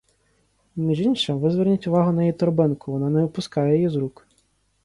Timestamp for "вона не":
2.91-3.21